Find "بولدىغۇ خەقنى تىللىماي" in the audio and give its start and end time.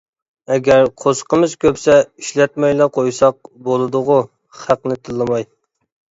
3.67-5.47